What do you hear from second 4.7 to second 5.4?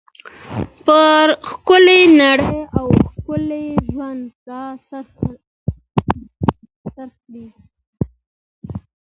څرخي.